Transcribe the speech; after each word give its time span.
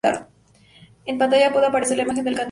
En 1.05 1.19
pantalla 1.19 1.53
puede 1.53 1.67
aparecer 1.67 1.95
la 1.97 2.01
imagen 2.03 2.23
del 2.25 2.33
candidato. 2.33 2.39